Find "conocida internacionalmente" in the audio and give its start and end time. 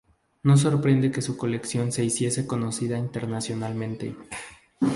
2.47-4.15